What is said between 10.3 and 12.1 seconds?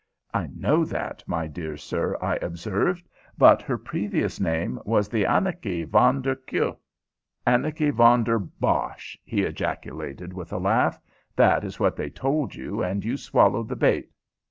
with a laugh. "That is what they